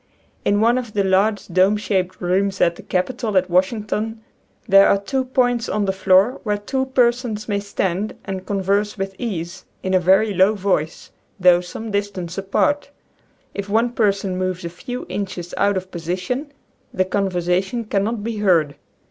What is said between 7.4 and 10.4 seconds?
may stand and converse with ease, in a very